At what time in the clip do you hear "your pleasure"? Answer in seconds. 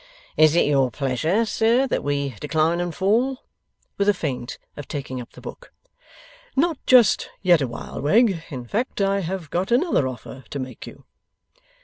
0.65-1.45